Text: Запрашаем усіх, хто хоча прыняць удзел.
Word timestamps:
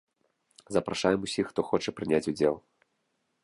Запрашаем 0.77 1.19
усіх, 1.29 1.45
хто 1.53 1.67
хоча 1.69 1.93
прыняць 1.99 2.25
удзел. 2.33 2.55